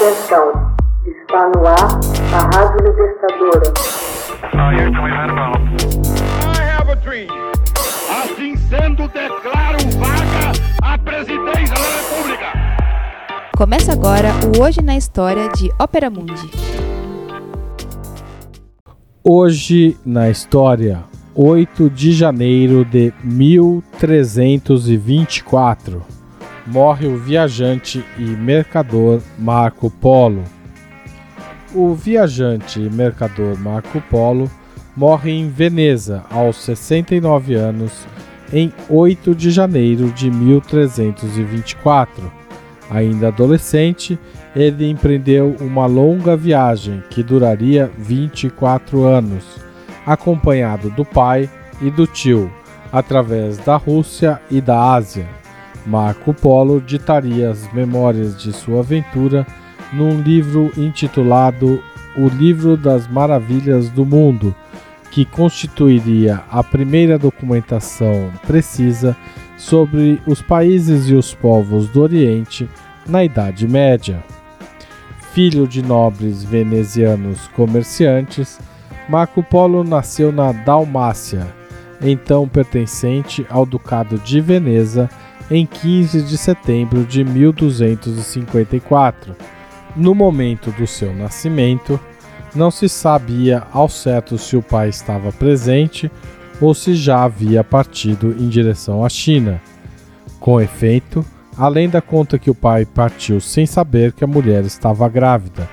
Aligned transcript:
Atenção, 0.00 0.48
está 1.04 1.52
no 1.54 1.60
ar 1.66 2.00
a 2.32 2.40
Rádio 2.56 2.80
Libertadora. 2.86 3.68
Assim 8.08 8.56
sendo, 8.56 9.06
declaro 9.08 9.76
vaga 9.98 10.52
a 10.82 10.96
presidência 10.96 11.74
da 11.74 11.82
República. 11.98 12.46
Começa 13.54 13.92
agora 13.92 14.30
o 14.56 14.62
Hoje 14.62 14.80
na 14.80 14.96
História 14.96 15.50
de 15.50 15.70
Ópera 15.78 16.08
Mundi. 16.08 16.50
Hoje 19.22 19.98
na 20.06 20.30
História, 20.30 21.04
8 21.34 21.90
de 21.90 22.12
janeiro 22.12 22.86
de 22.86 23.12
1324 23.22 26.19
morre 26.70 27.06
o 27.08 27.18
viajante 27.18 28.04
e 28.16 28.22
mercador 28.22 29.20
Marco 29.36 29.90
Polo. 29.90 30.44
O 31.74 31.94
viajante 31.94 32.80
e 32.80 32.88
mercador 32.88 33.58
Marco 33.58 34.00
Polo 34.02 34.48
morre 34.96 35.32
em 35.32 35.48
Veneza 35.48 36.22
aos 36.30 36.56
69 36.58 37.54
anos 37.54 38.06
em 38.52 38.72
8 38.88 39.34
de 39.34 39.50
janeiro 39.50 40.12
de 40.12 40.30
1324. 40.30 42.32
Ainda 42.88 43.28
adolescente, 43.28 44.16
ele 44.54 44.88
empreendeu 44.88 45.56
uma 45.60 45.86
longa 45.86 46.36
viagem 46.36 47.02
que 47.10 47.22
duraria 47.22 47.90
24 47.98 49.04
anos, 49.04 49.44
acompanhado 50.06 50.88
do 50.90 51.04
pai 51.04 51.50
e 51.82 51.90
do 51.90 52.06
tio, 52.06 52.48
através 52.92 53.58
da 53.58 53.76
Rússia 53.76 54.40
e 54.48 54.60
da 54.60 54.92
Ásia 54.92 55.40
Marco 55.86 56.34
Polo 56.34 56.80
ditaria 56.80 57.50
as 57.50 57.72
memórias 57.72 58.40
de 58.40 58.52
sua 58.52 58.80
aventura 58.80 59.46
num 59.92 60.20
livro 60.20 60.70
intitulado 60.76 61.82
O 62.16 62.28
Livro 62.28 62.76
das 62.76 63.08
Maravilhas 63.08 63.88
do 63.88 64.04
Mundo, 64.04 64.54
que 65.10 65.24
constituiria 65.24 66.42
a 66.50 66.62
primeira 66.62 67.18
documentação 67.18 68.30
precisa 68.46 69.16
sobre 69.56 70.20
os 70.26 70.40
países 70.40 71.08
e 71.08 71.14
os 71.14 71.34
povos 71.34 71.88
do 71.88 72.00
Oriente 72.00 72.68
na 73.06 73.24
Idade 73.24 73.66
Média. 73.66 74.22
Filho 75.32 75.66
de 75.66 75.82
nobres 75.82 76.42
venezianos 76.42 77.48
comerciantes, 77.48 78.58
Marco 79.08 79.42
Polo 79.42 79.82
nasceu 79.82 80.32
na 80.32 80.52
Dalmácia, 80.52 81.46
então 82.00 82.48
pertencente 82.48 83.46
ao 83.50 83.66
Ducado 83.66 84.18
de 84.18 84.40
Veneza 84.40 85.10
em 85.50 85.66
15 85.66 86.22
de 86.22 86.38
setembro 86.38 87.04
de 87.04 87.22
1254. 87.24 89.34
No 89.96 90.14
momento 90.14 90.70
do 90.70 90.86
seu 90.86 91.12
nascimento, 91.12 91.98
não 92.54 92.70
se 92.70 92.88
sabia 92.88 93.64
ao 93.72 93.88
certo 93.88 94.38
se 94.38 94.56
o 94.56 94.62
pai 94.62 94.88
estava 94.88 95.32
presente 95.32 96.08
ou 96.60 96.72
se 96.74 96.94
já 96.94 97.24
havia 97.24 97.64
partido 97.64 98.36
em 98.38 98.48
direção 98.48 99.04
à 99.04 99.08
China. 99.08 99.60
Com 100.38 100.60
efeito, 100.60 101.24
além 101.56 101.88
da 101.88 102.00
conta 102.00 102.38
que 102.38 102.50
o 102.50 102.54
pai 102.54 102.86
partiu 102.86 103.40
sem 103.40 103.66
saber 103.66 104.12
que 104.12 104.22
a 104.22 104.28
mulher 104.28 104.64
estava 104.64 105.08
grávida, 105.08 105.68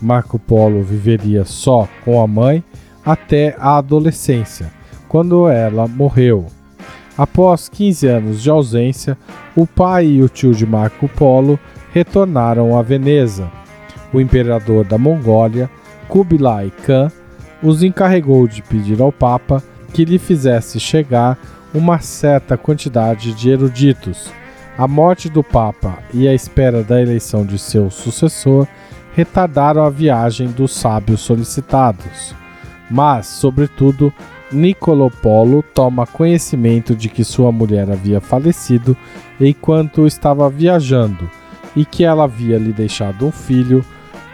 Marco 0.00 0.38
Polo 0.38 0.82
viveria 0.82 1.44
só 1.44 1.88
com 2.04 2.20
a 2.20 2.26
mãe 2.26 2.64
até 3.04 3.54
a 3.58 3.76
adolescência, 3.78 4.72
quando 5.08 5.48
ela 5.48 5.86
morreu. 5.86 6.46
Após 7.16 7.68
15 7.68 8.06
anos 8.08 8.42
de 8.42 8.50
ausência, 8.50 9.16
o 9.54 9.66
pai 9.66 10.06
e 10.06 10.22
o 10.22 10.28
tio 10.28 10.52
de 10.52 10.66
Marco 10.66 11.08
Polo 11.08 11.58
retornaram 11.92 12.76
a 12.76 12.82
Veneza. 12.82 13.50
O 14.12 14.20
imperador 14.20 14.84
da 14.84 14.98
Mongólia, 14.98 15.70
Kubilai 16.08 16.72
Khan, 16.84 17.10
os 17.62 17.82
encarregou 17.82 18.48
de 18.48 18.62
pedir 18.62 19.00
ao 19.00 19.12
Papa 19.12 19.62
que 19.92 20.04
lhe 20.04 20.18
fizesse 20.18 20.80
chegar 20.80 21.38
uma 21.72 22.00
certa 22.00 22.56
quantidade 22.56 23.32
de 23.32 23.48
eruditos. 23.48 24.28
A 24.76 24.88
morte 24.88 25.28
do 25.28 25.42
Papa 25.42 25.98
e 26.12 26.26
a 26.26 26.34
espera 26.34 26.82
da 26.82 27.00
eleição 27.00 27.46
de 27.46 27.60
seu 27.60 27.90
sucessor 27.90 28.66
retardaram 29.14 29.84
a 29.84 29.90
viagem 29.90 30.48
dos 30.48 30.74
sábios 30.74 31.20
solicitados. 31.20 32.34
Mas, 32.90 33.26
sobretudo, 33.26 34.12
Niccolo 34.52 35.10
Polo 35.10 35.62
toma 35.74 36.06
conhecimento 36.06 36.94
de 36.94 37.08
que 37.08 37.24
sua 37.24 37.50
mulher 37.50 37.90
havia 37.90 38.20
falecido 38.20 38.96
enquanto 39.40 40.06
estava 40.06 40.48
viajando 40.48 41.28
e 41.74 41.84
que 41.84 42.04
ela 42.04 42.24
havia 42.24 42.58
lhe 42.58 42.72
deixado 42.72 43.26
um 43.26 43.32
filho 43.32 43.84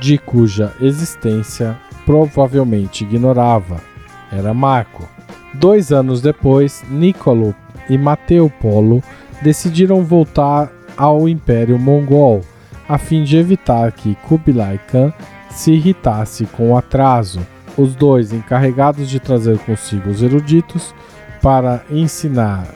de 0.00 0.18
cuja 0.18 0.72
existência 0.80 1.76
provavelmente 2.04 3.04
ignorava. 3.04 3.80
Era 4.30 4.52
Marco. 4.52 5.08
Dois 5.54 5.92
anos 5.92 6.20
depois, 6.20 6.84
Niccolo 6.90 7.54
e 7.88 7.96
Matteo 7.96 8.50
Polo 8.60 9.02
decidiram 9.42 10.02
voltar 10.02 10.70
ao 10.96 11.28
Império 11.28 11.78
Mongol, 11.78 12.42
a 12.88 12.98
fim 12.98 13.24
de 13.24 13.36
evitar 13.36 13.92
que 13.92 14.14
Kublai 14.16 14.78
Khan 14.88 15.12
se 15.50 15.72
irritasse 15.72 16.46
com 16.46 16.72
o 16.72 16.76
atraso 16.76 17.40
os 17.76 17.94
dois 17.94 18.32
encarregados 18.32 19.08
de 19.08 19.18
trazer 19.18 19.58
consigo 19.58 20.10
os 20.10 20.22
eruditos 20.22 20.94
para 21.42 21.84
ensinar 21.90 22.66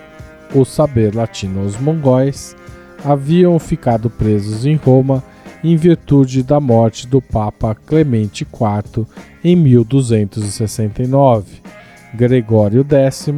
o 0.55 0.65
saber 0.65 1.15
latino 1.15 1.63
aos 1.63 1.79
mongóis, 1.79 2.57
haviam 3.05 3.59
ficado 3.59 4.11
presos 4.11 4.67
em 4.67 4.77
Roma 4.77 5.23
em 5.63 5.77
virtude 5.77 6.43
da 6.43 6.61
morte 6.61 7.07
do 7.07 7.21
Papa 7.21 7.75
Clemente 7.75 8.45
IV 8.45 9.07
em 9.43 9.57
1269. 9.57 11.63
Gregório 12.15 12.87
X, 12.89 13.29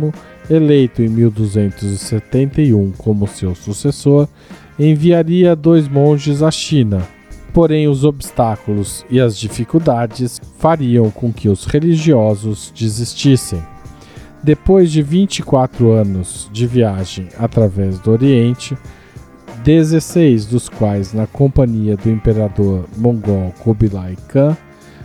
eleito 0.49 1.03
em 1.03 1.09
1271 1.09 2.93
como 2.99 3.27
seu 3.27 3.55
sucessor, 3.55 4.29
enviaria 4.79 5.57
dois 5.57 5.89
monges 5.89 6.43
à 6.43 6.51
China 6.51 7.07
Porém, 7.53 7.89
os 7.89 8.05
obstáculos 8.05 9.05
e 9.11 9.21
as 9.21 9.37
dificuldades 9.37 10.41
fariam 10.59 11.11
com 11.11 11.33
que 11.33 11.49
os 11.49 11.65
religiosos 11.65 12.73
desistissem. 12.75 13.61
Depois 14.43 14.91
de 14.91 15.03
24 15.03 15.91
anos 15.91 16.49
de 16.53 16.67
viagem 16.67 17.29
através 17.39 17.99
do 17.99 18.13
Oriente, 18.13 18.77
16 19.65 20.47
dos 20.47 20.69
quais 20.69 21.13
na 21.13 21.27
companhia 21.27 21.97
do 21.97 22.09
imperador 22.09 22.87
mongol 22.97 23.53
Kubilai 23.59 24.17
Khan, 24.29 24.57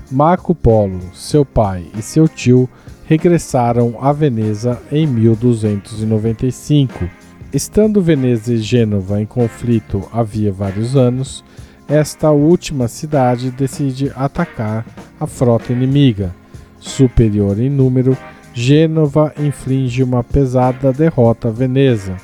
Marco 0.09 0.55
Polo, 0.55 1.01
seu 1.13 1.43
pai 1.43 1.87
e 1.97 2.01
seu 2.01 2.27
tio 2.27 2.69
regressaram 3.05 3.97
a 3.99 4.13
Veneza 4.13 4.81
em 4.91 5.05
1295. 5.05 7.09
Estando 7.51 8.01
Veneza 8.01 8.53
e 8.53 8.57
Gênova 8.57 9.21
em 9.21 9.25
conflito 9.25 10.07
havia 10.13 10.51
vários 10.51 10.95
anos, 10.95 11.43
esta 11.87 12.31
última 12.31 12.87
cidade 12.87 13.51
decide 13.51 14.11
atacar 14.15 14.83
a 15.19 15.27
frota 15.27 15.71
inimiga. 15.71 16.33
Superior 16.79 17.59
em 17.59 17.69
número, 17.69 18.17
Gênova 18.53 19.31
inflige 19.37 20.01
uma 20.01 20.23
pesada 20.23 20.91
derrota 20.93 21.49
a 21.49 21.51
Veneza. 21.51 22.15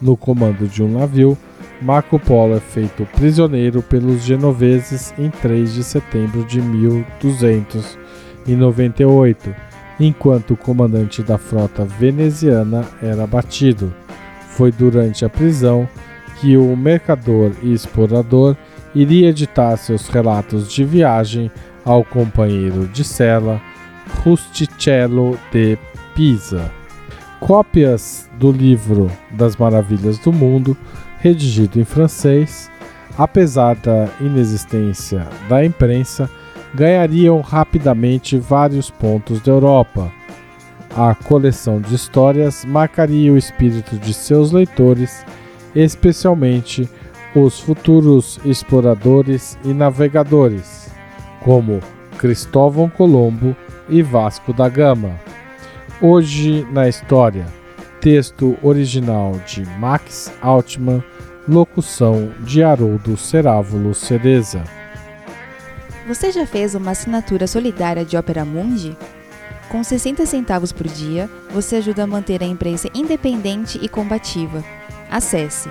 No 0.00 0.16
comando 0.16 0.68
de 0.68 0.80
um 0.82 0.98
navio, 0.98 1.36
Marco 1.80 2.18
Polo 2.18 2.56
é 2.56 2.60
feito 2.60 3.06
prisioneiro 3.16 3.80
pelos 3.82 4.22
genoveses 4.22 5.14
em 5.18 5.30
3 5.30 5.72
de 5.72 5.82
setembro 5.82 6.44
de 6.44 6.60
1298, 6.60 9.54
enquanto 9.98 10.52
o 10.52 10.56
comandante 10.56 11.22
da 11.22 11.38
frota 11.38 11.82
veneziana 11.84 12.84
era 13.02 13.24
abatido. 13.24 13.94
Foi 14.50 14.70
durante 14.70 15.24
a 15.24 15.30
prisão 15.30 15.88
que 16.38 16.56
o 16.56 16.76
mercador 16.76 17.50
e 17.62 17.72
explorador 17.72 18.56
iria 18.94 19.28
editar 19.28 19.76
seus 19.76 20.08
relatos 20.08 20.70
de 20.70 20.84
viagem 20.84 21.50
ao 21.84 22.04
companheiro 22.04 22.86
de 22.88 23.04
cela 23.04 23.60
Rusticello 24.22 25.38
de 25.52 25.78
Pisa. 26.14 26.70
Cópias 27.38 28.28
do 28.38 28.52
livro 28.52 29.10
Das 29.30 29.56
Maravilhas 29.56 30.18
do 30.18 30.32
Mundo, 30.32 30.76
redigido 31.18 31.80
em 31.80 31.84
francês, 31.84 32.70
apesar 33.16 33.76
da 33.76 34.08
inexistência 34.20 35.26
da 35.48 35.64
imprensa, 35.64 36.28
ganhariam 36.74 37.40
rapidamente 37.40 38.36
vários 38.36 38.90
pontos 38.90 39.40
da 39.40 39.52
Europa. 39.52 40.12
A 40.96 41.14
coleção 41.14 41.80
de 41.80 41.94
histórias 41.94 42.64
marcaria 42.64 43.32
o 43.32 43.38
espírito 43.38 43.96
de 43.96 44.12
seus 44.12 44.52
leitores, 44.52 45.24
especialmente 45.74 46.88
os 47.34 47.60
futuros 47.60 48.40
exploradores 48.44 49.56
e 49.64 49.72
navegadores, 49.72 50.90
como 51.40 51.80
Cristóvão 52.18 52.88
Colombo 52.88 53.56
e 53.88 54.02
Vasco 54.02 54.52
da 54.52 54.68
Gama. 54.68 55.18
Hoje 56.00 56.66
na 56.72 56.88
história, 56.88 57.46
texto 58.00 58.56
original 58.62 59.32
de 59.46 59.64
Max 59.78 60.32
Altman, 60.40 61.02
locução 61.48 62.32
de 62.40 62.62
Haroldo 62.62 63.16
Cerávulo 63.16 63.94
Cereza. 63.94 64.64
Você 66.08 66.32
já 66.32 66.44
fez 66.46 66.74
uma 66.74 66.90
assinatura 66.90 67.46
solidária 67.46 68.04
de 68.04 68.16
Opera 68.16 68.44
Mundi? 68.44 68.96
Com 69.68 69.84
60 69.84 70.26
centavos 70.26 70.72
por 70.72 70.88
dia, 70.88 71.30
você 71.52 71.76
ajuda 71.76 72.02
a 72.02 72.06
manter 72.06 72.42
a 72.42 72.46
imprensa 72.46 72.88
independente 72.92 73.78
e 73.80 73.88
combativa. 73.88 74.64
Acesse 75.08 75.70